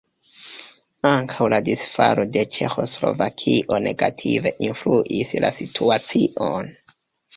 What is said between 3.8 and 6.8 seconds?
negative influis la situacion.